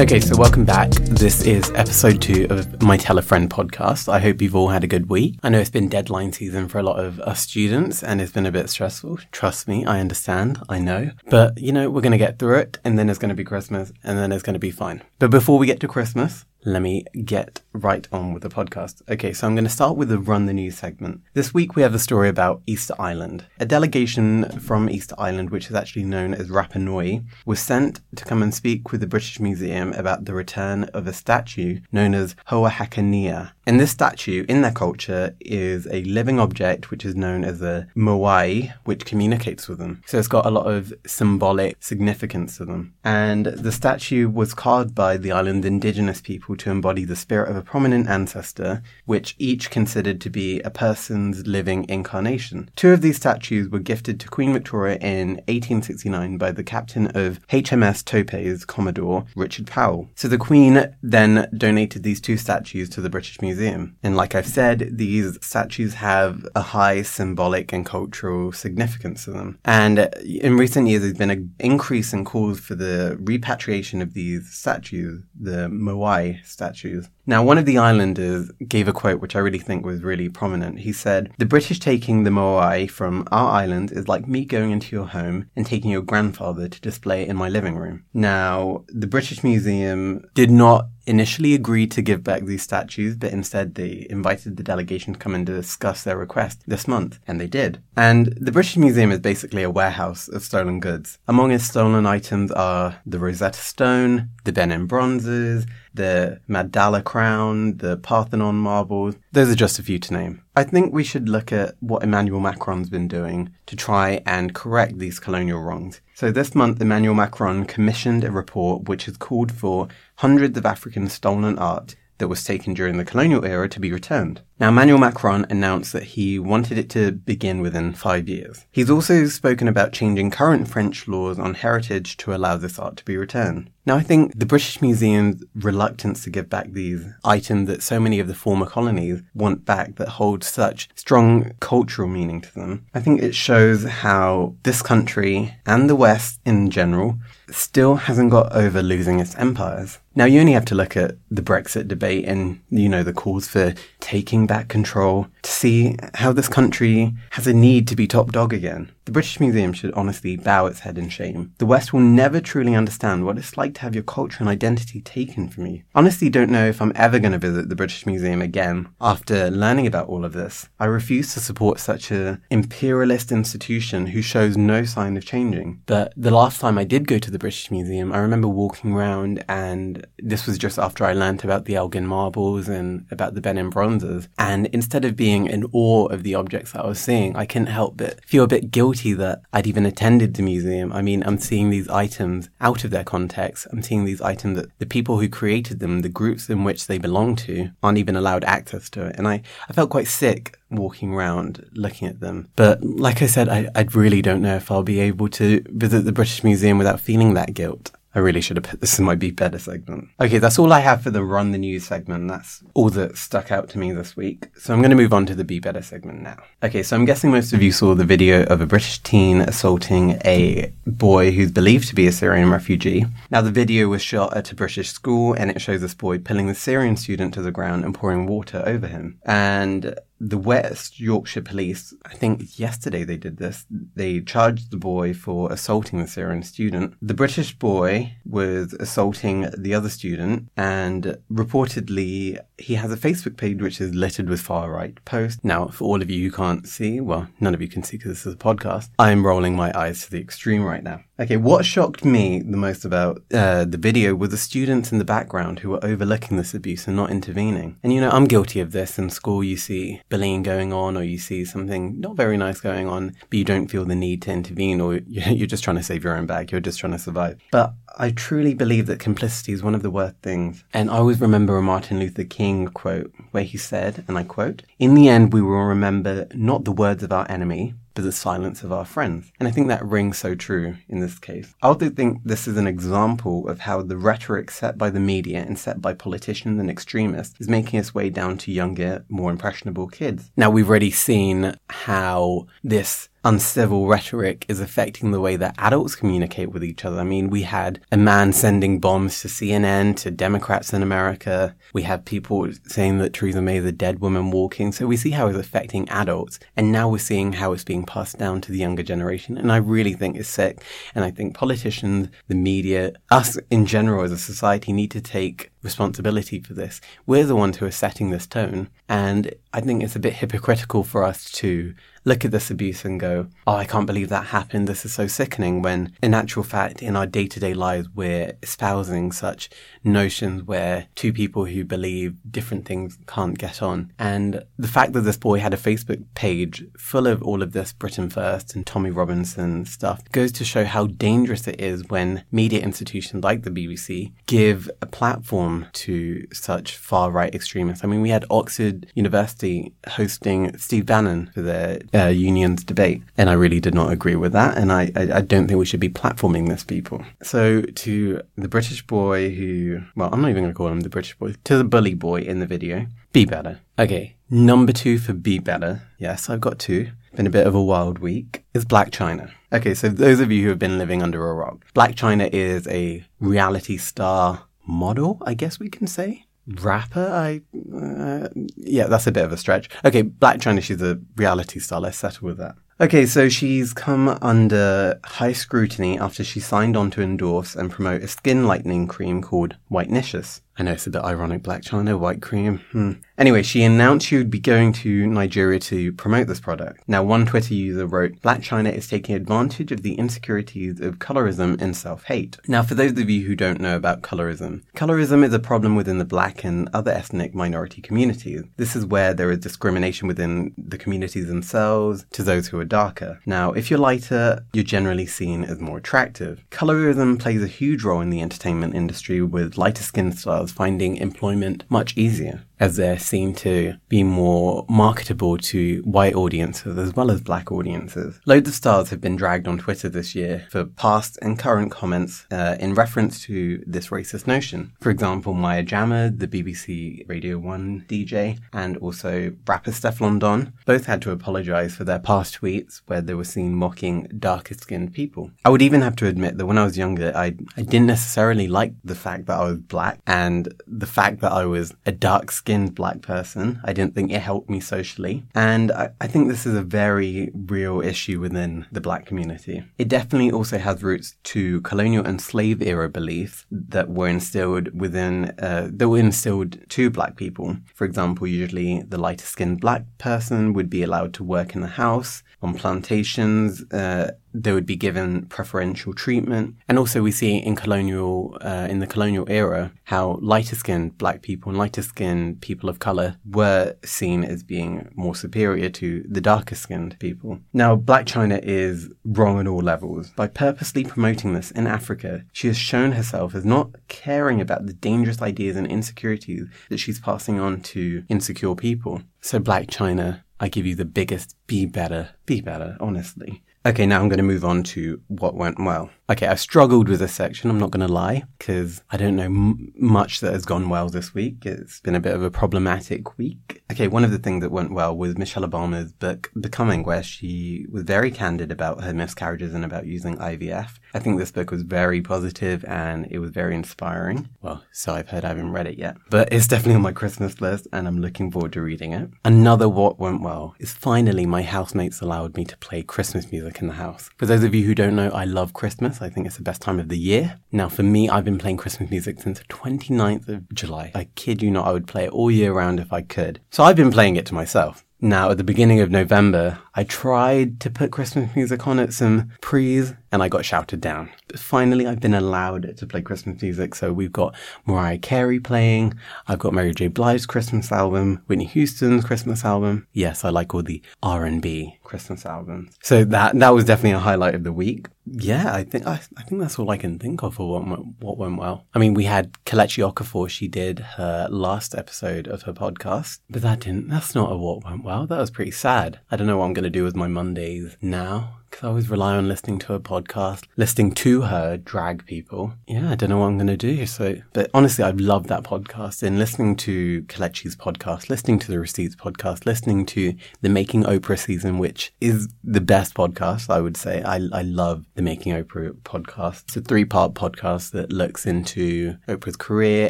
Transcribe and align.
Okay, 0.00 0.18
so 0.18 0.36
welcome 0.36 0.64
back. 0.64 0.90
This 0.90 1.42
is 1.46 1.70
episode 1.76 2.20
two 2.20 2.48
of 2.50 2.82
my 2.82 2.96
Tell 2.96 3.16
a 3.16 3.22
Friend 3.22 3.48
podcast. 3.48 4.12
I 4.12 4.18
hope 4.18 4.42
you've 4.42 4.56
all 4.56 4.68
had 4.68 4.82
a 4.82 4.88
good 4.88 5.08
week. 5.08 5.38
I 5.44 5.50
know 5.50 5.60
it's 5.60 5.70
been 5.70 5.88
deadline 5.88 6.32
season 6.32 6.66
for 6.66 6.80
a 6.80 6.82
lot 6.82 6.98
of 6.98 7.20
us 7.20 7.40
students 7.42 8.02
and 8.02 8.20
it's 8.20 8.32
been 8.32 8.44
a 8.44 8.50
bit 8.50 8.68
stressful. 8.68 9.20
Trust 9.30 9.68
me, 9.68 9.84
I 9.84 10.00
understand. 10.00 10.60
I 10.68 10.80
know. 10.80 11.12
But, 11.30 11.58
you 11.58 11.70
know, 11.70 11.90
we're 11.90 12.00
going 12.00 12.10
to 12.10 12.18
get 12.18 12.40
through 12.40 12.58
it 12.58 12.78
and 12.82 12.98
then 12.98 13.08
it's 13.08 13.20
going 13.20 13.28
to 13.28 13.36
be 13.36 13.44
Christmas 13.44 13.92
and 14.02 14.18
then 14.18 14.32
it's 14.32 14.42
going 14.42 14.54
to 14.54 14.60
be 14.60 14.72
fine. 14.72 15.00
But 15.20 15.30
before 15.30 15.60
we 15.60 15.66
get 15.66 15.78
to 15.80 15.88
Christmas, 15.88 16.44
let 16.64 16.82
me 16.82 17.04
get 17.24 17.60
right 17.72 18.08
on 18.10 18.32
with 18.32 18.42
the 18.42 18.48
podcast. 18.48 19.02
Okay, 19.08 19.32
so 19.32 19.46
I'm 19.46 19.54
going 19.54 19.64
to 19.64 19.70
start 19.70 19.96
with 19.96 20.08
the 20.08 20.18
Run 20.18 20.46
the 20.46 20.52
News 20.52 20.78
segment. 20.78 21.20
This 21.34 21.52
week 21.52 21.76
we 21.76 21.82
have 21.82 21.94
a 21.94 21.98
story 21.98 22.28
about 22.28 22.62
Easter 22.66 22.94
Island. 22.98 23.46
A 23.60 23.66
delegation 23.66 24.48
from 24.60 24.88
Easter 24.88 25.14
Island, 25.18 25.50
which 25.50 25.68
is 25.68 25.74
actually 25.74 26.04
known 26.04 26.32
as 26.32 26.48
Rapa 26.48 26.76
Nui, 26.76 27.22
was 27.44 27.60
sent 27.60 28.00
to 28.16 28.24
come 28.24 28.42
and 28.42 28.54
speak 28.54 28.92
with 28.92 29.00
the 29.00 29.06
British 29.06 29.40
Museum 29.40 29.92
about 29.92 30.24
the 30.24 30.34
return 30.34 30.84
of 30.84 31.06
a 31.06 31.12
statue 31.12 31.80
known 31.92 32.14
as 32.14 32.36
Hoa 32.46 32.70
Hakanea. 32.70 33.52
And 33.66 33.80
this 33.80 33.90
statue, 33.90 34.44
in 34.48 34.60
their 34.60 34.72
culture, 34.72 35.34
is 35.40 35.86
a 35.90 36.04
living 36.04 36.38
object 36.38 36.90
which 36.90 37.04
is 37.04 37.14
known 37.14 37.44
as 37.44 37.62
a 37.62 37.86
moai, 37.96 38.74
which 38.84 39.06
communicates 39.06 39.68
with 39.68 39.78
them. 39.78 40.02
So 40.06 40.18
it's 40.18 40.28
got 40.28 40.44
a 40.44 40.50
lot 40.50 40.66
of 40.66 40.92
symbolic 41.06 41.82
significance 41.82 42.58
to 42.58 42.66
them. 42.66 42.94
And 43.04 43.46
the 43.46 43.72
statue 43.72 44.28
was 44.28 44.52
carved 44.52 44.94
by 44.94 45.16
the 45.16 45.32
island's 45.32 45.66
indigenous 45.66 46.20
people 46.20 46.56
to 46.56 46.70
embody 46.70 47.04
the 47.04 47.16
spirit 47.16 47.48
of 47.48 47.56
a 47.56 47.62
prominent 47.62 48.06
ancestor, 48.08 48.82
which 49.06 49.34
each 49.38 49.70
considered 49.70 50.20
to 50.20 50.30
be 50.30 50.60
a 50.60 50.70
person's 50.70 51.46
living 51.46 51.86
incarnation. 51.88 52.70
Two 52.76 52.90
of 52.90 53.00
these 53.00 53.16
statues 53.16 53.68
were 53.70 53.78
gifted 53.78 54.20
to 54.20 54.28
Queen 54.28 54.52
Victoria 54.52 54.96
in 54.96 55.36
1869 55.46 56.36
by 56.36 56.52
the 56.52 56.64
captain 56.64 57.06
of 57.14 57.40
HMS 57.48 58.04
Topaz, 58.04 58.66
Commodore 58.66 59.24
Richard 59.34 59.66
Powell. 59.66 60.10
So 60.14 60.28
the 60.28 60.36
Queen 60.36 60.94
then 61.02 61.48
donated 61.56 62.02
these 62.02 62.20
two 62.20 62.36
statues 62.36 62.90
to 62.90 63.00
the 63.00 63.08
British 63.08 63.40
Museum. 63.40 63.53
And 64.02 64.16
like 64.16 64.34
I've 64.34 64.46
said, 64.46 64.90
these 64.92 65.38
statues 65.40 65.94
have 65.94 66.46
a 66.54 66.62
high 66.62 67.02
symbolic 67.02 67.72
and 67.72 67.84
cultural 67.84 68.52
significance 68.52 69.24
to 69.24 69.32
them. 69.32 69.58
And 69.64 69.98
in 70.24 70.56
recent 70.56 70.88
years, 70.88 71.02
there's 71.02 71.14
been 71.14 71.30
an 71.30 71.54
increase 71.58 72.12
in 72.12 72.24
calls 72.24 72.60
for 72.60 72.74
the 72.74 73.16
repatriation 73.20 74.02
of 74.02 74.14
these 74.14 74.50
statues, 74.50 75.22
the 75.38 75.68
Moai 75.68 76.44
statues. 76.44 77.08
Now, 77.26 77.42
one 77.42 77.58
of 77.58 77.64
the 77.64 77.78
islanders 77.78 78.50
gave 78.68 78.88
a 78.88 78.92
quote 78.92 79.20
which 79.20 79.34
I 79.34 79.40
really 79.40 79.58
think 79.58 79.84
was 79.84 80.02
really 80.02 80.28
prominent. 80.28 80.80
He 80.80 80.92
said, 80.92 81.32
The 81.38 81.46
British 81.46 81.78
taking 81.78 82.24
the 82.24 82.30
Moai 82.30 82.90
from 82.90 83.26
our 83.32 83.50
island 83.50 83.92
is 83.92 84.08
like 84.08 84.28
me 84.28 84.44
going 84.44 84.70
into 84.72 84.94
your 84.94 85.06
home 85.06 85.46
and 85.56 85.64
taking 85.64 85.90
your 85.90 86.02
grandfather 86.02 86.68
to 86.68 86.80
display 86.80 87.26
in 87.26 87.36
my 87.36 87.48
living 87.48 87.76
room. 87.76 88.04
Now, 88.12 88.84
the 88.88 89.06
British 89.06 89.42
Museum 89.42 90.24
did 90.34 90.50
not 90.50 90.88
initially 91.06 91.54
agreed 91.54 91.90
to 91.92 92.02
give 92.02 92.24
back 92.24 92.44
these 92.44 92.62
statues, 92.62 93.16
but 93.16 93.32
instead 93.32 93.74
they 93.74 94.06
invited 94.10 94.56
the 94.56 94.62
delegation 94.62 95.12
to 95.12 95.18
come 95.18 95.34
and 95.34 95.46
discuss 95.46 96.04
their 96.04 96.16
request 96.16 96.62
this 96.66 96.88
month, 96.88 97.18
and 97.26 97.40
they 97.40 97.46
did. 97.46 97.82
And 97.96 98.36
the 98.40 98.52
British 98.52 98.76
Museum 98.76 99.10
is 99.10 99.20
basically 99.20 99.62
a 99.62 99.70
warehouse 99.70 100.28
of 100.28 100.42
stolen 100.42 100.80
goods. 100.80 101.18
Among 101.28 101.50
its 101.50 101.64
stolen 101.64 102.06
items 102.06 102.50
are 102.52 103.00
the 103.06 103.18
Rosetta 103.18 103.58
Stone, 103.58 104.30
the 104.44 104.52
Benin 104.52 104.86
bronzes, 104.86 105.66
the 105.94 106.40
Magdala 106.48 107.02
crown, 107.02 107.78
the 107.78 107.96
Parthenon 107.96 108.56
marbles. 108.56 109.14
Those 109.32 109.50
are 109.50 109.54
just 109.54 109.78
a 109.78 109.82
few 109.82 109.98
to 110.00 110.12
name. 110.12 110.42
I 110.56 110.64
think 110.64 110.92
we 110.92 111.04
should 111.04 111.28
look 111.28 111.52
at 111.52 111.74
what 111.80 112.02
Emmanuel 112.02 112.40
Macron's 112.40 112.90
been 112.90 113.08
doing 113.08 113.52
to 113.66 113.76
try 113.76 114.22
and 114.26 114.54
correct 114.54 114.98
these 114.98 115.18
colonial 115.18 115.60
wrongs. 115.60 116.00
So 116.14 116.30
this 116.30 116.54
month, 116.54 116.80
Emmanuel 116.80 117.14
Macron 117.14 117.64
commissioned 117.64 118.24
a 118.24 118.30
report 118.30 118.88
which 118.88 119.06
has 119.06 119.16
called 119.16 119.50
for 119.50 119.88
hundreds 120.16 120.56
of 120.58 120.66
African 120.66 121.08
stolen 121.08 121.58
art 121.58 121.96
that 122.18 122.28
was 122.28 122.44
taken 122.44 122.74
during 122.74 122.96
the 122.96 123.04
colonial 123.04 123.44
era 123.44 123.68
to 123.68 123.80
be 123.80 123.92
returned. 123.92 124.40
Now, 124.60 124.68
Emmanuel 124.68 124.98
Macron 124.98 125.46
announced 125.50 125.92
that 125.92 126.04
he 126.04 126.38
wanted 126.38 126.78
it 126.78 126.88
to 126.90 127.12
begin 127.12 127.60
within 127.60 127.92
five 127.92 128.28
years. 128.28 128.66
He's 128.70 128.90
also 128.90 129.26
spoken 129.26 129.66
about 129.66 129.92
changing 129.92 130.30
current 130.30 130.68
French 130.68 131.08
laws 131.08 131.38
on 131.38 131.54
heritage 131.54 132.16
to 132.18 132.34
allow 132.34 132.56
this 132.56 132.78
art 132.78 132.96
to 132.98 133.04
be 133.04 133.16
returned. 133.16 133.70
Now, 133.86 133.96
I 133.96 134.02
think 134.02 134.38
the 134.38 134.46
British 134.46 134.80
Museum's 134.80 135.44
reluctance 135.54 136.24
to 136.24 136.30
give 136.30 136.48
back 136.48 136.72
these 136.72 137.04
items 137.22 137.68
that 137.68 137.82
so 137.82 138.00
many 138.00 138.18
of 138.18 138.28
the 138.28 138.34
former 138.34 138.64
colonies 138.64 139.22
want 139.34 139.66
back 139.66 139.96
that 139.96 140.08
hold 140.08 140.42
such 140.42 140.88
strong 140.94 141.52
cultural 141.60 142.08
meaning 142.08 142.40
to 142.40 142.54
them, 142.54 142.86
I 142.94 143.00
think 143.00 143.20
it 143.20 143.34
shows 143.34 143.84
how 143.84 144.54
this 144.62 144.80
country 144.80 145.54
and 145.66 145.90
the 145.90 145.96
West 145.96 146.40
in 146.46 146.70
general 146.70 147.18
still 147.50 147.96
hasn't 147.96 148.30
got 148.30 148.52
over 148.52 148.82
losing 148.82 149.20
its 149.20 149.34
empires. 149.34 149.98
Now, 150.14 150.24
you 150.24 150.40
only 150.40 150.52
have 150.52 150.64
to 150.66 150.74
look 150.74 150.96
at 150.96 151.16
the 151.30 151.42
Brexit 151.42 151.88
debate 151.88 152.24
and, 152.24 152.60
you 152.70 152.88
know, 152.88 153.02
the 153.02 153.12
calls 153.12 153.48
for 153.48 153.74
taking 154.00 154.46
back 154.46 154.68
control 154.68 155.26
to 155.42 155.50
see 155.50 155.96
how 156.14 156.32
this 156.32 156.48
country 156.48 157.12
has 157.30 157.46
a 157.46 157.52
need 157.52 157.86
to 157.88 157.96
be 157.96 158.06
top 158.06 158.32
dog 158.32 158.54
again. 158.54 158.90
The 159.04 159.12
British 159.12 159.38
Museum 159.38 159.74
should 159.74 159.92
honestly 159.92 160.36
bow 160.36 160.64
its 160.64 160.80
head 160.80 160.96
in 160.96 161.10
shame. 161.10 161.52
The 161.58 161.66
West 161.66 161.92
will 161.92 162.00
never 162.00 162.40
truly 162.40 162.74
understand 162.74 163.26
what 163.26 163.36
it's 163.36 163.58
like 163.58 163.74
to 163.74 163.80
have 163.82 163.94
your 163.94 164.02
culture 164.02 164.38
and 164.40 164.48
identity 164.48 165.02
taken 165.02 165.48
from 165.48 165.66
you. 165.66 165.82
Honestly, 165.94 166.30
don't 166.30 166.50
know 166.50 166.66
if 166.66 166.80
I'm 166.80 166.92
ever 166.94 167.18
going 167.18 167.32
to 167.32 167.38
visit 167.38 167.68
the 167.68 167.76
British 167.76 168.06
Museum 168.06 168.40
again 168.40 168.88
after 169.02 169.50
learning 169.50 169.86
about 169.86 170.08
all 170.08 170.24
of 170.24 170.32
this. 170.32 170.70
I 170.80 170.86
refuse 170.86 171.34
to 171.34 171.40
support 171.40 171.80
such 171.80 172.10
an 172.10 172.42
imperialist 172.50 173.30
institution 173.30 174.06
who 174.06 174.22
shows 174.22 174.56
no 174.56 174.84
sign 174.84 175.18
of 175.18 175.26
changing. 175.26 175.82
But 175.84 176.14
the 176.16 176.30
last 176.30 176.58
time 176.58 176.78
I 176.78 176.84
did 176.84 177.06
go 177.06 177.18
to 177.18 177.30
the 177.30 177.38
British 177.38 177.70
Museum, 177.70 178.10
I 178.10 178.18
remember 178.18 178.48
walking 178.48 178.94
around 178.94 179.44
and 179.50 180.06
this 180.18 180.46
was 180.46 180.56
just 180.56 180.78
after 180.78 181.04
I 181.04 181.12
learnt 181.12 181.44
about 181.44 181.66
the 181.66 181.76
Elgin 181.76 182.06
marbles 182.06 182.68
and 182.68 183.06
about 183.10 183.34
the 183.34 183.42
Benin 183.42 183.68
bronzes. 183.68 184.28
And 184.38 184.66
instead 184.68 185.04
of 185.04 185.14
being 185.14 185.46
in 185.46 185.66
awe 185.72 186.06
of 186.06 186.22
the 186.22 186.34
objects 186.34 186.72
that 186.72 186.84
I 186.84 186.88
was 186.88 186.98
seeing, 186.98 187.36
I 187.36 187.44
couldn't 187.44 187.66
help 187.66 187.98
but 187.98 188.24
feel 188.24 188.44
a 188.44 188.48
bit 188.48 188.70
guilty 188.70 188.93
guilty 188.94 189.12
that 189.14 189.42
I'd 189.52 189.66
even 189.66 189.86
attended 189.86 190.34
the 190.34 190.42
museum. 190.42 190.92
I 190.92 191.02
mean, 191.02 191.24
I'm 191.26 191.38
seeing 191.38 191.70
these 191.70 191.88
items 191.88 192.48
out 192.60 192.84
of 192.84 192.90
their 192.90 193.04
context. 193.04 193.66
I'm 193.72 193.82
seeing 193.82 194.04
these 194.04 194.20
items 194.20 194.56
that 194.56 194.70
the 194.78 194.86
people 194.86 195.18
who 195.18 195.28
created 195.28 195.80
them, 195.80 196.00
the 196.00 196.08
groups 196.08 196.48
in 196.48 196.64
which 196.64 196.86
they 196.86 196.98
belong 196.98 197.36
to, 197.36 197.70
aren't 197.82 197.98
even 197.98 198.16
allowed 198.16 198.44
access 198.44 198.88
to 198.90 199.06
it. 199.06 199.16
And 199.16 199.26
I, 199.26 199.42
I 199.68 199.72
felt 199.72 199.90
quite 199.90 200.06
sick 200.06 200.56
walking 200.70 201.12
around 201.12 201.68
looking 201.72 202.06
at 202.06 202.20
them. 202.20 202.48
But 202.56 202.84
like 202.84 203.20
I 203.20 203.26
said, 203.26 203.48
I, 203.48 203.68
I 203.74 203.82
really 203.94 204.22
don't 204.22 204.42
know 204.42 204.56
if 204.56 204.70
I'll 204.70 204.84
be 204.84 205.00
able 205.00 205.28
to 205.30 205.64
visit 205.70 206.04
the 206.04 206.12
British 206.12 206.44
Museum 206.44 206.78
without 206.78 207.00
feeling 207.00 207.34
that 207.34 207.54
guilt. 207.54 207.90
I 208.14 208.20
really 208.20 208.40
should 208.40 208.56
have 208.56 208.64
put 208.64 208.80
this 208.80 208.98
in 208.98 209.04
my 209.04 209.16
Be 209.16 209.30
Better 209.30 209.58
segment. 209.58 210.08
Okay, 210.20 210.38
that's 210.38 210.58
all 210.58 210.72
I 210.72 210.80
have 210.80 211.02
for 211.02 211.10
the 211.10 211.24
Run 211.24 211.50
the 211.50 211.58
News 211.58 211.84
segment. 211.84 212.28
That's 212.28 212.62
all 212.74 212.88
that 212.90 213.16
stuck 213.16 213.50
out 213.50 213.68
to 213.70 213.78
me 213.78 213.92
this 213.92 214.16
week. 214.16 214.48
So 214.56 214.72
I'm 214.72 214.80
going 214.80 214.90
to 214.90 214.96
move 214.96 215.12
on 215.12 215.26
to 215.26 215.34
the 215.34 215.44
Be 215.44 215.58
Better 215.58 215.82
segment 215.82 216.22
now. 216.22 216.42
Okay, 216.62 216.82
so 216.82 216.94
I'm 216.94 217.04
guessing 217.04 217.32
most 217.32 217.52
of 217.52 217.60
you 217.60 217.72
saw 217.72 217.94
the 217.94 218.04
video 218.04 218.44
of 218.44 218.60
a 218.60 218.66
British 218.66 219.02
teen 219.02 219.40
assaulting 219.40 220.20
a 220.24 220.72
boy 220.86 221.32
who's 221.32 221.50
believed 221.50 221.88
to 221.88 221.94
be 221.94 222.06
a 222.06 222.12
Syrian 222.12 222.50
refugee. 222.50 223.04
Now, 223.30 223.40
the 223.40 223.50
video 223.50 223.88
was 223.88 224.02
shot 224.02 224.36
at 224.36 224.52
a 224.52 224.54
British 224.54 224.90
school 224.90 225.32
and 225.34 225.50
it 225.50 225.60
shows 225.60 225.80
this 225.80 225.94
boy 225.94 226.18
pulling 226.18 226.46
the 226.46 226.54
Syrian 226.54 226.96
student 226.96 227.34
to 227.34 227.42
the 227.42 227.50
ground 227.50 227.84
and 227.84 227.94
pouring 227.94 228.26
water 228.26 228.62
over 228.64 228.86
him. 228.86 229.18
And 229.24 229.98
the 230.28 230.38
West 230.38 230.98
Yorkshire 230.98 231.42
Police, 231.42 231.94
I 232.06 232.14
think 232.14 232.58
yesterday 232.58 233.04
they 233.04 233.16
did 233.16 233.36
this, 233.36 233.66
they 233.70 234.20
charged 234.20 234.70
the 234.70 234.76
boy 234.76 235.12
for 235.12 235.52
assaulting 235.52 235.98
the 235.98 236.06
Syrian 236.06 236.42
student. 236.42 236.94
The 237.02 237.14
British 237.14 237.58
boy 237.58 238.16
was 238.24 238.72
assaulting 238.74 239.50
the 239.56 239.74
other 239.74 239.90
student, 239.90 240.48
and 240.56 241.18
reportedly 241.30 242.38
he 242.56 242.74
has 242.74 242.92
a 242.92 242.96
Facebook 242.96 243.36
page 243.36 243.60
which 243.60 243.80
is 243.80 243.94
littered 243.94 244.28
with 244.28 244.40
far 244.40 244.70
right 244.70 245.02
posts. 245.04 245.44
Now, 245.44 245.68
for 245.68 245.84
all 245.84 246.00
of 246.00 246.10
you 246.10 246.30
who 246.30 246.36
can't 246.36 246.66
see, 246.66 247.00
well, 247.00 247.28
none 247.40 247.54
of 247.54 247.60
you 247.60 247.68
can 247.68 247.82
see 247.82 247.98
because 247.98 248.12
this 248.12 248.26
is 248.26 248.34
a 248.34 248.36
podcast, 248.36 248.90
I'm 248.98 249.26
rolling 249.26 249.56
my 249.56 249.78
eyes 249.78 250.04
to 250.04 250.10
the 250.10 250.20
extreme 250.20 250.64
right 250.64 250.82
now. 250.82 251.00
Okay, 251.16 251.36
what 251.36 251.64
shocked 251.64 252.04
me 252.04 252.40
the 252.40 252.56
most 252.56 252.84
about 252.84 253.22
uh, 253.32 253.64
the 253.64 253.78
video 253.78 254.16
were 254.16 254.26
the 254.26 254.36
students 254.36 254.90
in 254.90 254.98
the 254.98 255.04
background 255.04 255.60
who 255.60 255.70
were 255.70 255.84
overlooking 255.84 256.36
this 256.36 256.54
abuse 256.54 256.88
and 256.88 256.96
not 256.96 257.10
intervening. 257.10 257.76
And 257.84 257.92
you 257.92 258.00
know, 258.00 258.10
I'm 258.10 258.24
guilty 258.24 258.58
of 258.58 258.72
this 258.72 258.98
in 258.98 259.10
school. 259.10 259.44
You 259.44 259.56
see 259.56 260.02
bullying 260.08 260.42
going 260.42 260.72
on, 260.72 260.96
or 260.96 261.04
you 261.04 261.18
see 261.18 261.44
something 261.44 262.00
not 262.00 262.16
very 262.16 262.36
nice 262.36 262.60
going 262.60 262.88
on, 262.88 263.14
but 263.30 263.38
you 263.38 263.44
don't 263.44 263.68
feel 263.68 263.84
the 263.84 263.94
need 263.94 264.22
to 264.22 264.32
intervene, 264.32 264.80
or 264.80 264.94
you're 265.06 265.46
just 265.46 265.62
trying 265.62 265.76
to 265.76 265.84
save 265.84 266.02
your 266.02 266.16
own 266.16 266.26
bag. 266.26 266.50
You're 266.50 266.60
just 266.60 266.80
trying 266.80 266.94
to 266.94 266.98
survive. 266.98 267.38
But 267.52 267.74
I 267.96 268.10
truly 268.10 268.54
believe 268.54 268.86
that 268.86 268.98
complicity 268.98 269.52
is 269.52 269.62
one 269.62 269.76
of 269.76 269.82
the 269.82 269.90
worst 269.90 270.16
things. 270.20 270.64
And 270.74 270.90
I 270.90 270.96
always 270.96 271.20
remember 271.20 271.56
a 271.56 271.62
Martin 271.62 272.00
Luther 272.00 272.24
King 272.24 272.66
quote 272.66 273.12
where 273.30 273.44
he 273.44 273.56
said, 273.56 274.04
and 274.08 274.18
I 274.18 274.24
quote, 274.24 274.62
In 274.80 274.94
the 274.94 275.08
end, 275.08 275.32
we 275.32 275.42
will 275.42 275.62
remember 275.62 276.26
not 276.34 276.64
the 276.64 276.72
words 276.72 277.04
of 277.04 277.12
our 277.12 277.30
enemy, 277.30 277.74
but 277.94 278.04
the 278.04 278.12
silence 278.12 278.62
of 278.62 278.72
our 278.72 278.84
friends. 278.84 279.32
And 279.38 279.48
I 279.48 279.50
think 279.50 279.68
that 279.68 279.84
rings 279.84 280.18
so 280.18 280.34
true 280.34 280.76
in 280.88 281.00
this 281.00 281.18
case. 281.18 281.54
I 281.62 281.68
also 281.68 281.88
think 281.88 282.20
this 282.24 282.46
is 282.46 282.56
an 282.56 282.66
example 282.66 283.48
of 283.48 283.60
how 283.60 283.82
the 283.82 283.96
rhetoric 283.96 284.50
set 284.50 284.76
by 284.76 284.90
the 284.90 285.00
media 285.00 285.40
and 285.40 285.58
set 285.58 285.80
by 285.80 285.94
politicians 285.94 286.60
and 286.60 286.70
extremists 286.70 287.40
is 287.40 287.48
making 287.48 287.80
its 287.80 287.94
way 287.94 288.10
down 288.10 288.38
to 288.38 288.52
younger, 288.52 289.04
more 289.08 289.30
impressionable 289.30 289.88
kids. 289.88 290.30
Now, 290.36 290.50
we've 290.50 290.68
already 290.68 290.90
seen 290.90 291.54
how 291.70 292.46
this 292.62 293.08
uncivil 293.24 293.86
rhetoric 293.86 294.44
is 294.48 294.60
affecting 294.60 295.10
the 295.10 295.20
way 295.20 295.36
that 295.36 295.54
adults 295.58 295.94
communicate 295.94 296.50
with 296.50 296.62
each 296.62 296.84
other. 296.84 297.00
I 297.00 297.04
mean, 297.04 297.30
we 297.30 297.42
had 297.42 297.80
a 297.90 297.96
man 297.96 298.32
sending 298.32 298.78
bombs 298.78 299.20
to 299.22 299.28
CNN, 299.28 299.96
to 299.96 300.10
Democrats 300.10 300.72
in 300.72 300.82
America. 300.82 301.56
We 301.72 301.82
have 301.82 302.04
people 302.04 302.50
saying 302.66 302.98
that 302.98 303.14
Theresa 303.14 303.40
May 303.40 303.56
is 303.56 303.64
a 303.64 303.72
dead 303.72 304.00
woman 304.00 304.30
walking. 304.30 304.72
So 304.72 304.86
we 304.86 304.96
see 304.96 305.10
how 305.10 305.26
it's 305.28 305.38
affecting 305.38 305.88
adults. 305.88 306.38
And 306.56 306.70
now 306.70 306.88
we're 306.88 306.98
seeing 306.98 307.32
how 307.32 307.52
it's 307.52 307.64
being 307.64 307.84
passed 307.84 308.18
down 308.18 308.40
to 308.42 308.52
the 308.52 308.58
younger 308.58 308.82
generation. 308.82 309.38
And 309.38 309.50
I 309.50 309.56
really 309.56 309.94
think 309.94 310.16
it's 310.16 310.28
sick. 310.28 310.62
And 310.94 311.04
I 311.04 311.10
think 311.10 311.34
politicians, 311.34 312.08
the 312.28 312.34
media, 312.34 312.92
us 313.10 313.38
in 313.50 313.66
general 313.66 314.04
as 314.04 314.12
a 314.12 314.18
society 314.18 314.72
need 314.72 314.90
to 314.90 315.00
take 315.00 315.50
responsibility 315.64 316.38
for 316.40 316.54
this. 316.54 316.80
We're 317.06 317.24
the 317.24 317.34
ones 317.34 317.56
who 317.56 317.66
are 317.66 317.72
setting 317.72 318.10
this 318.10 318.26
tone. 318.26 318.68
And 318.88 319.34
I 319.52 319.60
think 319.60 319.82
it's 319.82 319.96
a 319.96 320.00
bit 320.00 320.12
hypocritical 320.12 320.84
for 320.84 321.02
us 321.02 321.30
to 321.32 321.74
look 322.04 322.24
at 322.24 322.30
this 322.30 322.50
abuse 322.50 322.84
and 322.84 323.00
go, 323.00 323.26
oh, 323.46 323.54
I 323.54 323.64
can't 323.64 323.86
believe 323.86 324.08
that 324.10 324.26
happened. 324.26 324.68
This 324.68 324.84
is 324.84 324.92
so 324.92 325.06
sickening. 325.06 325.62
When 325.62 325.92
in 326.02 326.14
actual 326.14 326.42
fact, 326.42 326.82
in 326.82 326.96
our 326.96 327.06
day 327.06 327.26
to 327.26 327.40
day 327.40 327.54
lives, 327.54 327.88
we're 327.94 328.36
espousing 328.42 329.10
such 329.12 329.48
notions 329.82 330.42
where 330.42 330.86
two 330.94 331.12
people 331.12 331.46
who 331.46 331.64
believe 331.64 332.16
different 332.30 332.66
things 332.66 332.98
can't 333.06 333.38
get 333.38 333.62
on. 333.62 333.92
And 333.98 334.44
the 334.58 334.68
fact 334.68 334.92
that 334.92 335.00
this 335.00 335.16
boy 335.16 335.38
had 335.38 335.54
a 335.54 335.58
Facebook 335.58 336.04
page 336.14 336.64
full 336.76 337.06
of 337.06 337.22
all 337.22 337.42
of 337.42 337.52
this 337.52 337.72
Britain 337.72 338.10
First 338.10 338.54
and 338.54 338.66
Tommy 338.66 338.90
Robinson 338.90 339.64
stuff 339.64 340.02
goes 340.12 340.32
to 340.32 340.44
show 340.44 340.64
how 340.64 340.86
dangerous 340.86 341.46
it 341.48 341.60
is 341.60 341.88
when 341.88 342.24
media 342.30 342.60
institutions 342.60 343.24
like 343.24 343.42
the 343.42 343.50
BBC 343.50 344.12
give 344.26 344.70
a 344.82 344.86
platform 344.86 345.53
to 345.84 346.26
such 346.32 346.76
far 346.76 347.10
right 347.10 347.34
extremists. 347.34 347.84
I 347.84 347.88
mean, 347.88 348.02
we 348.02 348.10
had 348.10 348.24
Oxford 348.30 348.86
University 348.94 349.72
hosting 349.88 350.56
Steve 350.58 350.86
Bannon 350.86 351.30
for 351.34 351.42
their 351.42 351.80
uh, 351.94 352.08
unions 352.08 352.64
debate. 352.64 353.02
And 353.16 353.30
I 353.30 353.34
really 353.34 353.60
did 353.60 353.74
not 353.74 353.92
agree 353.92 354.16
with 354.16 354.32
that. 354.32 354.56
And 354.56 354.72
I, 354.72 354.90
I, 354.96 355.02
I 355.18 355.20
don't 355.20 355.46
think 355.46 355.58
we 355.58 355.66
should 355.66 355.80
be 355.80 355.88
platforming 355.88 356.48
this 356.48 356.64
people. 356.64 357.04
So 357.22 357.62
to 357.62 358.20
the 358.36 358.48
British 358.48 358.86
boy 358.86 359.30
who, 359.30 359.80
well, 359.96 360.10
I'm 360.12 360.20
not 360.20 360.30
even 360.30 360.44
going 360.44 360.54
to 360.54 360.56
call 360.56 360.68
him 360.68 360.80
the 360.80 360.88
British 360.88 361.16
boy, 361.16 361.34
to 361.44 361.56
the 361.56 361.64
bully 361.64 361.94
boy 361.94 362.22
in 362.22 362.40
the 362.40 362.46
video, 362.46 362.86
be 363.12 363.24
better. 363.24 363.60
Okay. 363.78 364.16
Number 364.30 364.72
two 364.72 364.98
for 364.98 365.12
be 365.12 365.38
better. 365.38 365.82
Yes, 365.98 366.28
I've 366.28 366.40
got 366.40 366.58
two. 366.58 366.90
Been 367.14 367.26
a 367.28 367.30
bit 367.30 367.46
of 367.46 367.54
a 367.54 367.62
wild 367.62 368.00
week. 368.00 368.44
Is 368.54 368.64
Black 368.64 368.90
Chyna. 368.90 369.30
Okay, 369.52 369.74
so 369.74 369.88
those 369.88 370.18
of 370.18 370.32
you 370.32 370.42
who 370.42 370.48
have 370.48 370.58
been 370.58 370.78
living 370.78 371.00
under 371.00 371.30
a 371.30 371.34
rock, 371.34 371.64
Black 371.74 371.94
Chyna 371.94 372.28
is 372.32 372.66
a 372.66 373.04
reality 373.20 373.76
star 373.76 374.42
model, 374.66 375.18
I 375.22 375.34
guess 375.34 375.58
we 375.58 375.68
can 375.68 375.86
say 375.86 376.26
rapper. 376.46 377.06
I 377.06 377.42
uh, 377.74 378.28
yeah, 378.56 378.86
that's 378.86 379.06
a 379.06 379.12
bit 379.12 379.24
of 379.24 379.32
a 379.32 379.36
stretch. 379.36 379.68
Okay, 379.84 380.02
Black 380.02 380.38
Chyna. 380.38 380.62
She's 380.62 380.82
a 380.82 381.00
reality 381.16 381.60
star. 381.60 381.80
Let's 381.80 381.98
settle 381.98 382.26
with 382.26 382.38
that. 382.38 382.56
Okay, 382.80 383.06
so 383.06 383.28
she's 383.28 383.72
come 383.72 384.18
under 384.20 384.98
high 385.04 385.32
scrutiny 385.32 385.98
after 385.98 386.24
she 386.24 386.40
signed 386.40 386.76
on 386.76 386.90
to 386.90 387.02
endorse 387.02 387.54
and 387.54 387.70
promote 387.70 388.02
a 388.02 388.08
skin 388.08 388.46
lightening 388.46 388.88
cream 388.88 389.22
called 389.22 389.56
Whitenicious. 389.70 390.40
I 390.56 390.62
know 390.62 390.72
it's 390.72 390.86
a 390.86 390.90
bit 390.90 391.02
ironic, 391.02 391.42
Black 391.42 391.62
Chyna, 391.62 391.98
white 391.98 392.22
cream. 392.22 392.58
Hmm. 392.70 392.92
Anyway, 393.18 393.42
she 393.42 393.62
announced 393.62 394.06
she 394.06 394.16
would 394.16 394.30
be 394.30 394.40
going 394.40 394.72
to 394.72 395.06
Nigeria 395.06 395.58
to 395.60 395.92
promote 395.92 396.26
this 396.26 396.40
product. 396.40 396.82
Now, 396.88 397.02
one 397.02 397.26
Twitter 397.26 397.54
user 397.54 397.86
wrote, 397.86 398.20
Black 398.22 398.40
Chyna 398.40 398.72
is 398.72 398.88
taking 398.88 399.14
advantage 399.14 399.72
of 399.72 399.82
the 399.82 399.94
insecurities 399.94 400.80
of 400.80 400.98
colorism 400.98 401.60
and 401.60 401.76
self-hate. 401.76 402.38
Now, 402.48 402.62
for 402.62 402.74
those 402.74 402.92
of 402.92 403.10
you 403.10 403.26
who 403.26 403.34
don't 403.36 403.60
know 403.60 403.76
about 403.76 404.02
colorism, 404.02 404.62
colorism 404.76 405.24
is 405.24 405.32
a 405.32 405.38
problem 405.38 405.76
within 405.76 405.98
the 405.98 406.04
black 406.04 406.44
and 406.44 406.68
other 406.72 406.90
ethnic 406.90 407.34
minority 407.34 407.80
communities. 407.80 408.42
This 408.56 408.76
is 408.76 408.86
where 408.86 409.14
there 409.14 409.30
is 409.30 409.38
discrimination 409.38 410.08
within 410.08 410.52
the 410.56 410.78
communities 410.78 411.26
themselves 411.26 412.06
to 412.12 412.22
those 412.22 412.48
who 412.48 412.58
are 412.58 412.64
darker. 412.64 413.20
Now, 413.26 413.52
if 413.52 413.70
you're 413.70 413.78
lighter, 413.78 414.44
you're 414.52 414.64
generally 414.64 415.06
seen 415.06 415.44
as 415.44 415.60
more 415.60 415.78
attractive. 415.78 416.44
Colorism 416.50 417.18
plays 417.18 417.42
a 417.42 417.48
huge 417.48 417.84
role 417.84 418.00
in 418.00 418.10
the 418.10 418.22
entertainment 418.22 418.74
industry 418.74 419.22
with 419.22 419.56
lighter 419.56 419.82
skin 419.82 420.12
finding 420.52 420.96
employment 420.96 421.64
much 421.68 421.96
easier 421.96 422.44
as 422.60 422.76
they're 422.76 422.98
seen 422.98 423.34
to 423.34 423.74
be 423.88 424.02
more 424.02 424.64
marketable 424.68 425.36
to 425.36 425.82
white 425.82 426.14
audiences 426.14 426.78
as 426.78 426.94
well 426.94 427.10
as 427.10 427.20
black 427.20 427.50
audiences. 427.50 428.20
Loads 428.26 428.48
of 428.48 428.54
stars 428.54 428.90
have 428.90 429.00
been 429.00 429.16
dragged 429.16 429.48
on 429.48 429.58
Twitter 429.58 429.88
this 429.88 430.14
year 430.14 430.46
for 430.50 430.64
past 430.64 431.18
and 431.20 431.38
current 431.38 431.70
comments 431.70 432.26
uh, 432.30 432.56
in 432.60 432.74
reference 432.74 433.22
to 433.24 433.62
this 433.66 433.88
racist 433.88 434.26
notion. 434.26 434.72
For 434.80 434.90
example, 434.90 435.34
Maya 435.34 435.62
Jama, 435.62 436.10
the 436.10 436.28
BBC 436.28 437.08
Radio 437.08 437.38
1 437.38 437.86
DJ, 437.88 438.38
and 438.52 438.76
also 438.78 439.34
rapper 439.46 439.72
Stefflon 439.72 440.18
Don 440.18 440.52
both 440.64 440.86
had 440.86 441.02
to 441.02 441.10
apologize 441.10 441.74
for 441.74 441.84
their 441.84 441.98
past 441.98 442.40
tweets 442.40 442.80
where 442.86 443.00
they 443.00 443.14
were 443.14 443.24
seen 443.24 443.54
mocking 443.54 444.08
darker 444.18 444.54
skinned 444.54 444.92
people. 444.94 445.30
I 445.44 445.50
would 445.50 445.62
even 445.62 445.82
have 445.82 445.96
to 445.96 446.06
admit 446.06 446.38
that 446.38 446.46
when 446.46 446.58
I 446.58 446.64
was 446.64 446.78
younger, 446.78 447.12
I, 447.14 447.34
I 447.56 447.62
didn't 447.62 447.86
necessarily 447.86 448.46
like 448.46 448.72
the 448.84 448.94
fact 448.94 449.26
that 449.26 449.38
I 449.38 449.44
was 449.44 449.58
black 449.58 450.00
and 450.06 450.33
the 450.66 450.86
fact 450.86 451.20
that 451.20 451.32
I 451.32 451.44
was 451.44 451.74
a 451.86 451.92
dark 451.92 452.30
skinned 452.30 452.74
black 452.74 453.00
person. 453.02 453.60
I 453.64 453.72
didn't 453.72 453.94
think 453.94 454.10
it 454.10 454.20
helped 454.20 454.50
me 454.50 454.60
socially. 454.60 455.24
And 455.34 455.72
I, 455.72 455.90
I, 456.00 456.06
think 456.06 456.28
this 456.28 456.46
is 456.46 456.54
a 456.56 456.62
very 456.62 457.30
real 457.34 457.80
issue 457.80 458.20
within 458.20 458.66
the 458.72 458.80
black 458.80 459.06
community. 459.06 459.64
It 459.78 459.88
definitely 459.88 460.30
also 460.30 460.58
has 460.58 460.82
roots 460.82 461.16
to 461.34 461.60
colonial 461.62 462.04
and 462.04 462.20
slave 462.20 462.62
era 462.62 462.88
beliefs 462.88 463.46
that 463.50 463.88
were 463.90 464.08
instilled 464.08 464.78
within, 464.78 465.34
uh, 465.38 465.68
that 465.72 465.88
were 465.88 465.98
instilled 465.98 466.58
to 466.70 466.90
black 466.90 467.16
people. 467.16 467.56
For 467.74 467.84
example, 467.84 468.26
usually 468.26 468.82
the 468.82 468.98
lighter 468.98 469.26
skinned 469.26 469.60
black 469.60 469.84
person 469.98 470.52
would 470.54 470.70
be 470.70 470.82
allowed 470.82 471.14
to 471.14 471.24
work 471.24 471.54
in 471.54 471.60
the 471.60 471.68
house, 471.84 472.22
on 472.42 472.54
plantations, 472.54 473.64
uh, 473.72 474.12
they 474.34 474.52
would 474.52 474.66
be 474.66 474.76
given 474.76 475.26
preferential 475.26 475.94
treatment. 475.94 476.56
And 476.68 476.78
also 476.78 477.02
we 477.02 477.12
see 477.12 477.38
in 477.38 477.54
colonial, 477.54 478.36
uh, 478.40 478.66
in 478.68 478.80
the 478.80 478.86
colonial 478.86 479.24
era, 479.28 479.72
how 479.84 480.18
lighter 480.20 480.56
skinned 480.56 480.98
black 480.98 481.22
people 481.22 481.50
and 481.50 481.58
lighter 481.58 481.82
skinned 481.82 482.40
people 482.40 482.68
of 482.68 482.80
color 482.80 483.16
were 483.24 483.76
seen 483.84 484.24
as 484.24 484.42
being 484.42 484.90
more 484.94 485.14
superior 485.14 485.70
to 485.70 486.04
the 486.08 486.20
darker 486.20 486.56
skinned 486.56 486.98
people. 486.98 487.38
Now, 487.52 487.76
Black 487.76 488.06
Chyna 488.06 488.40
is 488.42 488.90
wrong 489.04 489.38
on 489.38 489.46
all 489.46 489.62
levels. 489.62 490.10
By 490.10 490.26
purposely 490.26 490.84
promoting 490.84 491.34
this 491.34 491.50
in 491.52 491.66
Africa, 491.66 492.24
she 492.32 492.48
has 492.48 492.58
shown 492.58 492.92
herself 492.92 493.34
as 493.34 493.44
not 493.44 493.70
caring 493.88 494.40
about 494.40 494.66
the 494.66 494.72
dangerous 494.72 495.22
ideas 495.22 495.56
and 495.56 495.66
insecurities 495.66 496.48
that 496.68 496.78
she's 496.78 496.98
passing 496.98 497.38
on 497.38 497.60
to 497.60 498.04
insecure 498.08 498.54
people. 498.54 499.02
So 499.20 499.38
Black 499.38 499.68
Chyna 499.68 500.24
I 500.40 500.48
give 500.48 500.66
you 500.66 500.74
the 500.74 500.84
biggest 500.84 501.36
be 501.46 501.64
better, 501.64 502.10
be 502.26 502.40
better, 502.40 502.76
honestly. 502.80 503.42
Okay, 503.66 503.86
now 503.86 503.98
I'm 503.98 504.10
going 504.10 504.18
to 504.18 504.22
move 504.22 504.44
on 504.44 504.62
to 504.64 505.00
what 505.08 505.34
went 505.34 505.58
well. 505.58 505.88
Okay, 506.10 506.26
I 506.26 506.34
struggled 506.34 506.90
with 506.90 507.00
this 507.00 507.14
section, 507.14 507.48
I'm 507.48 507.58
not 507.58 507.70
going 507.70 507.86
to 507.86 507.92
lie, 507.92 508.24
because 508.36 508.82
I 508.90 508.98
don't 508.98 509.16
know 509.16 509.22
m- 509.24 509.72
much 509.74 510.20
that 510.20 510.34
has 510.34 510.44
gone 510.44 510.68
well 510.68 510.90
this 510.90 511.14
week. 511.14 511.46
It's 511.46 511.80
been 511.80 511.94
a 511.94 512.00
bit 512.00 512.14
of 512.14 512.22
a 512.22 512.30
problematic 512.30 513.16
week. 513.16 513.62
Okay, 513.72 513.88
one 513.88 514.04
of 514.04 514.10
the 514.10 514.18
things 514.18 514.42
that 514.42 514.52
went 514.52 514.70
well 514.74 514.94
was 514.94 515.16
Michelle 515.16 515.48
Obama's 515.48 515.94
book, 515.94 516.30
Becoming, 516.38 516.82
where 516.82 517.02
she 517.02 517.64
was 517.72 517.84
very 517.84 518.10
candid 518.10 518.52
about 518.52 518.84
her 518.84 518.92
miscarriages 518.92 519.54
and 519.54 519.64
about 519.64 519.86
using 519.86 520.18
IVF. 520.18 520.72
I 520.92 520.98
think 520.98 521.18
this 521.18 521.32
book 521.32 521.50
was 521.50 521.62
very 521.62 522.02
positive 522.02 522.66
and 522.68 523.06
it 523.10 523.18
was 523.18 523.30
very 523.30 523.54
inspiring. 523.54 524.28
Well, 524.42 524.62
so 524.72 524.92
I've 524.92 525.08
heard, 525.08 525.24
I 525.24 525.28
haven't 525.28 525.52
read 525.52 525.66
it 525.66 525.78
yet, 525.78 525.96
but 526.10 526.30
it's 526.30 526.46
definitely 526.46 526.74
on 526.74 526.82
my 526.82 526.92
Christmas 526.92 527.40
list 527.40 527.66
and 527.72 527.88
I'm 527.88 527.98
looking 527.98 528.30
forward 528.30 528.52
to 528.52 528.60
reading 528.60 528.92
it. 528.92 529.08
Another 529.24 529.70
what 529.70 529.98
went 529.98 530.20
well 530.20 530.54
is 530.58 530.70
finally 530.70 531.24
my 531.24 531.40
housemates 531.42 532.02
allowed 532.02 532.36
me 532.36 532.44
to 532.44 532.58
play 532.58 532.82
Christmas 532.82 533.32
music 533.32 533.62
in 533.62 533.68
the 533.68 533.74
house. 533.74 534.10
For 534.18 534.26
those 534.26 534.44
of 534.44 534.54
you 534.54 534.66
who 534.66 534.74
don't 534.74 534.94
know, 534.94 535.08
I 535.08 535.24
love 535.24 535.54
Christmas. 535.54 535.93
I 536.02 536.08
think 536.08 536.26
it's 536.26 536.36
the 536.36 536.42
best 536.42 536.62
time 536.62 536.78
of 536.78 536.88
the 536.88 536.98
year. 536.98 537.38
Now, 537.52 537.68
for 537.68 537.82
me, 537.82 538.08
I've 538.08 538.24
been 538.24 538.38
playing 538.38 538.56
Christmas 538.56 538.90
music 538.90 539.20
since 539.20 539.38
the 539.38 539.44
29th 539.46 540.28
of 540.28 540.52
July. 540.54 540.92
I 540.94 541.08
kid 541.14 541.42
you 541.42 541.50
not, 541.50 541.66
I 541.66 541.72
would 541.72 541.86
play 541.86 542.04
it 542.04 542.10
all 542.10 542.30
year 542.30 542.52
round 542.52 542.80
if 542.80 542.92
I 542.92 543.02
could. 543.02 543.40
So 543.50 543.64
I've 543.64 543.76
been 543.76 543.90
playing 543.90 544.16
it 544.16 544.26
to 544.26 544.34
myself. 544.34 544.84
Now, 545.00 545.30
at 545.30 545.36
the 545.36 545.44
beginning 545.44 545.80
of 545.80 545.90
November, 545.90 546.58
I 546.76 546.84
tried 546.84 547.60
to 547.60 547.70
put 547.70 547.92
Christmas 547.92 548.34
music 548.34 548.66
on 548.66 548.80
at 548.80 548.92
some 548.92 549.30
pre's 549.40 549.94
and 550.14 550.22
I 550.22 550.28
got 550.28 550.44
shouted 550.44 550.80
down. 550.80 551.10
But 551.26 551.40
finally, 551.40 551.88
I've 551.88 551.98
been 551.98 552.14
allowed 552.14 552.76
to 552.76 552.86
play 552.86 553.02
Christmas 553.02 553.42
music. 553.42 553.74
So 553.74 553.92
we've 553.92 554.12
got 554.12 554.36
Mariah 554.64 554.98
Carey 554.98 555.40
playing. 555.40 555.94
I've 556.28 556.38
got 556.38 556.54
Mary 556.54 556.72
J. 556.72 556.86
Blige's 556.86 557.26
Christmas 557.26 557.72
album, 557.72 558.22
Whitney 558.26 558.44
Houston's 558.44 559.04
Christmas 559.04 559.44
album. 559.44 559.88
Yes, 559.92 560.24
I 560.24 560.28
like 560.28 560.54
all 560.54 560.62
the 560.62 560.82
R&B 561.02 561.80
Christmas 561.82 562.24
albums. 562.24 562.78
So 562.80 563.04
that, 563.06 563.36
that 563.36 563.48
was 563.50 563.64
definitely 563.64 563.92
a 563.92 563.98
highlight 563.98 564.36
of 564.36 564.44
the 564.44 564.52
week. 564.52 564.86
Yeah, 565.06 565.52
I 565.52 565.64
think, 565.64 565.86
I, 565.86 566.00
I 566.16 566.22
think 566.22 566.40
that's 566.40 566.58
all 566.58 566.70
I 566.70 566.78
can 566.78 566.98
think 566.98 567.22
of 567.22 567.34
for 567.34 567.50
what 567.50 567.68
went, 567.68 568.00
what 568.00 568.16
went 568.16 568.38
well. 568.38 568.64
I 568.72 568.78
mean, 568.78 568.94
we 568.94 569.04
had 569.04 569.32
Kelechi 569.44 569.92
Okafor. 569.92 570.30
She 570.30 570.48
did 570.48 570.78
her 570.78 571.26
last 571.28 571.74
episode 571.74 572.26
of 572.26 572.42
her 572.42 572.54
podcast, 572.54 573.18
but 573.28 573.42
that 573.42 573.60
didn't, 573.60 573.88
that's 573.88 574.14
not 574.14 574.32
a 574.32 574.36
what 574.36 574.64
went 574.64 574.84
well. 574.84 575.06
That 575.06 575.18
was 575.18 575.30
pretty 575.30 575.50
sad. 575.50 575.98
I 576.10 576.16
don't 576.16 576.26
know 576.26 576.38
what 576.38 576.46
I'm 576.46 576.54
going 576.54 576.63
to 576.64 576.70
do 576.70 576.82
with 576.82 576.96
my 576.96 577.06
Mondays 577.06 577.76
now 577.82 578.38
Because 578.54 578.66
I 578.66 578.68
always 578.68 578.88
rely 578.88 579.16
on 579.16 579.26
listening 579.26 579.58
to 579.60 579.74
a 579.74 579.80
podcast, 579.80 580.44
listening 580.56 580.92
to 580.92 581.22
her 581.22 581.56
drag 581.56 582.06
people. 582.06 582.52
Yeah, 582.68 582.88
I 582.88 582.94
don't 582.94 583.10
know 583.10 583.18
what 583.18 583.26
I'm 583.26 583.36
going 583.36 583.48
to 583.48 583.56
do. 583.56 583.84
So, 583.84 584.18
but 584.32 584.48
honestly, 584.54 584.84
I've 584.84 585.00
loved 585.00 585.28
that 585.28 585.42
podcast 585.42 586.04
and 586.04 586.20
listening 586.20 586.54
to 586.58 587.02
Kelechi's 587.08 587.56
podcast, 587.56 588.08
listening 588.08 588.38
to 588.38 588.52
the 588.52 588.60
Receipts 588.60 588.94
podcast, 588.94 589.44
listening 589.44 589.84
to 589.86 590.14
the 590.40 590.48
Making 590.48 590.84
Oprah 590.84 591.18
season, 591.18 591.58
which 591.58 591.92
is 592.00 592.28
the 592.44 592.60
best 592.60 592.94
podcast, 592.94 593.50
I 593.50 593.60
would 593.60 593.76
say. 593.76 594.04
I, 594.04 594.20
I 594.32 594.42
love 594.42 594.86
the 594.94 595.02
Making 595.02 595.32
Oprah 595.32 595.72
podcast. 595.80 596.44
It's 596.44 596.56
a 596.56 596.60
three 596.60 596.84
part 596.84 597.14
podcast 597.14 597.72
that 597.72 597.90
looks 597.90 598.24
into 598.24 598.98
Oprah's 599.08 599.34
career 599.36 599.88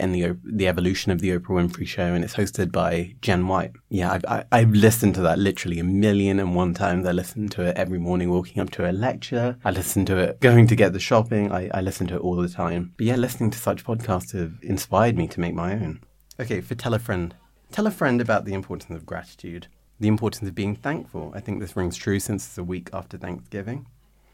and 0.00 0.14
the, 0.14 0.38
the 0.42 0.68
evolution 0.68 1.12
of 1.12 1.20
the 1.20 1.36
Oprah 1.36 1.68
Winfrey 1.68 1.86
Show. 1.86 2.14
And 2.14 2.24
it's 2.24 2.36
hosted 2.36 2.72
by 2.72 3.14
Jenn 3.20 3.46
White. 3.46 3.72
Yeah, 3.90 4.10
I've, 4.10 4.24
I, 4.24 4.44
I've 4.50 4.72
listened 4.72 5.16
to 5.16 5.20
that 5.20 5.38
literally 5.38 5.80
a 5.80 5.84
million 5.84 6.40
and 6.40 6.54
one 6.54 6.72
times. 6.72 7.06
I 7.06 7.12
listen 7.12 7.50
to 7.50 7.62
it 7.64 7.76
every 7.76 7.98
morning 7.98 8.30
walking 8.30 8.53
up 8.60 8.70
to 8.70 8.88
a 8.88 8.92
lecture. 8.92 9.56
I 9.64 9.70
listen 9.70 10.04
to 10.06 10.16
it 10.18 10.40
going 10.40 10.66
to 10.66 10.76
get 10.76 10.92
the 10.92 11.00
shopping. 11.00 11.52
I, 11.52 11.70
I 11.72 11.80
listen 11.80 12.06
to 12.08 12.16
it 12.16 12.20
all 12.20 12.36
the 12.36 12.48
time. 12.48 12.92
But 12.96 13.06
yeah, 13.06 13.16
listening 13.16 13.50
to 13.50 13.58
such 13.58 13.84
podcasts 13.84 14.32
have 14.38 14.54
inspired 14.62 15.16
me 15.16 15.28
to 15.28 15.40
make 15.40 15.54
my 15.54 15.72
own. 15.72 16.00
Okay, 16.40 16.60
for 16.60 16.74
tell 16.74 16.94
a 16.94 16.98
friend. 16.98 17.34
Tell 17.70 17.86
a 17.86 17.90
friend 17.90 18.20
about 18.20 18.44
the 18.44 18.54
importance 18.54 18.96
of 18.96 19.06
gratitude, 19.06 19.66
the 19.98 20.08
importance 20.08 20.48
of 20.48 20.54
being 20.54 20.76
thankful. 20.76 21.32
I 21.34 21.40
think 21.40 21.60
this 21.60 21.76
rings 21.76 21.96
true 21.96 22.20
since 22.20 22.46
it's 22.46 22.58
a 22.58 22.64
week 22.64 22.90
after 22.92 23.16
Thanksgiving. 23.16 23.86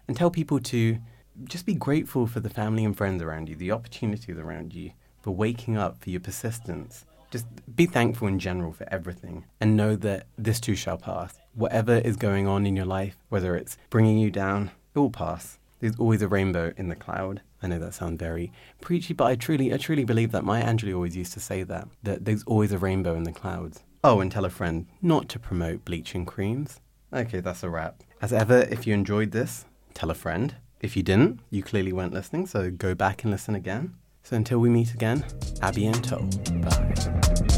And 0.09 0.17
tell 0.17 0.31
people 0.31 0.61
to 0.61 0.99
just 1.45 1.67
be 1.67 1.75
grateful 1.75 2.27
for 2.27 2.41
the 2.41 2.51
family 2.51 2.85
and 2.85 2.97
friends 2.97 3.23
around 3.23 3.49
you, 3.49 3.57
the 3.57 3.73
opportunities 3.73 4.37
around 4.39 4.75
you, 4.75 4.93
for 5.23 5.31
waking 5.31 5.77
up, 5.77 6.03
for 6.03 6.11
your 6.11 6.21
persistence. 6.21 7.05
Just 7.31 7.47
be 7.77 7.87
thankful 7.87 8.27
in 8.27 8.39
general 8.39 8.73
for 8.73 8.89
everything 8.91 9.45
and 9.61 9.77
know 9.77 9.95
that 9.97 10.27
this 10.37 10.59
too 10.59 10.75
shall 10.75 10.99
pass. 10.99 11.39
Whatever 11.61 11.99
is 11.99 12.17
going 12.17 12.47
on 12.49 12.65
in 12.65 12.75
your 12.75 12.87
life, 12.87 13.19
whether 13.29 13.55
it's 13.55 13.77
bringing 13.91 14.17
you 14.17 14.31
down, 14.31 14.71
it 14.95 14.99
will 14.99 15.11
pass. 15.11 15.59
There's 15.81 15.99
always 15.99 16.23
a 16.23 16.27
rainbow 16.27 16.73
in 16.79 16.89
the 16.89 16.97
cloud. 16.97 17.43
I 17.63 17.67
know 17.67 17.79
that 17.81 17.93
sounds 17.93 18.19
very 18.19 18.51
preachy, 18.81 19.13
but 19.13 19.27
I 19.27 19.35
truly, 19.35 19.75
I 19.75 19.77
truly 19.77 20.05
believe 20.05 20.33
that. 20.33 20.43
Maya 20.43 20.65
Angelou 20.65 20.95
always 20.95 21.19
used 21.19 21.35
to 21.35 21.41
say 21.41 21.63
that, 21.65 21.87
that 22.03 22.25
there's 22.25 22.45
always 22.45 22.73
a 22.73 22.79
rainbow 22.79 23.15
in 23.15 23.25
the 23.25 23.33
clouds. 23.33 23.85
Oh, 24.03 24.21
and 24.21 24.33
tell 24.33 24.47
a 24.47 24.49
friend 24.49 24.87
not 25.03 25.29
to 25.29 25.39
promote 25.39 25.85
bleaching 25.85 26.25
creams. 26.25 26.81
Okay, 27.13 27.41
that's 27.41 27.63
a 27.63 27.69
wrap. 27.69 28.03
As 28.23 28.33
ever, 28.33 28.61
if 28.71 28.87
you 28.87 28.95
enjoyed 28.95 29.33
this, 29.33 29.67
tell 29.93 30.11
a 30.11 30.15
friend. 30.15 30.55
If 30.81 30.97
you 30.97 31.03
didn't, 31.03 31.41
you 31.51 31.63
clearly 31.63 31.93
weren't 31.93 32.15
listening, 32.15 32.47
so 32.47 32.71
go 32.71 32.95
back 32.95 33.23
and 33.23 33.31
listen 33.31 33.55
again. 33.55 33.97
So 34.23 34.35
until 34.35 34.61
we 34.61 34.71
meet 34.71 34.95
again, 34.95 35.27
à 35.61 35.75
bientôt. 35.75 36.25
Bye. 36.63 37.50